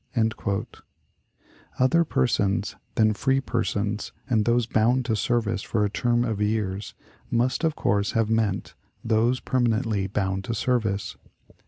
[1.77, 6.95] "Other persons" than "free persons" and those "bound to service for a term of years"
[7.29, 8.73] must, of course, have meant
[9.05, 11.17] those permanently bound to service.